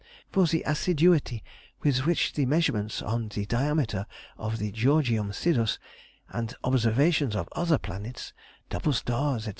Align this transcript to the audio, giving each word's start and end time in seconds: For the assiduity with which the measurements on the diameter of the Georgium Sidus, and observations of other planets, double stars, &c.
For 0.31 0.47
the 0.47 0.63
assiduity 0.65 1.43
with 1.83 2.07
which 2.07 2.33
the 2.33 2.47
measurements 2.47 3.03
on 3.03 3.27
the 3.27 3.45
diameter 3.45 4.07
of 4.35 4.57
the 4.57 4.71
Georgium 4.71 5.31
Sidus, 5.31 5.77
and 6.29 6.55
observations 6.63 7.35
of 7.35 7.47
other 7.51 7.77
planets, 7.77 8.33
double 8.67 8.93
stars, 8.93 9.43
&c. 9.45 9.49